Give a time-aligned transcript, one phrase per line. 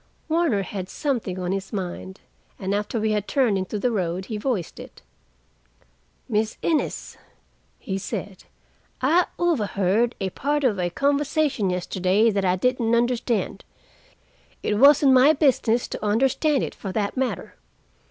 [0.27, 2.21] Warner had something on his mind,
[2.57, 5.03] and after we had turned into the road, he voiced it.
[6.27, 7.17] "Miss Innes,"
[7.77, 8.45] he said.
[8.99, 13.63] "I overheard a part of a conversation yesterday that I didn't understand.
[14.63, 17.53] It wasn't my business to understand it, for that matter.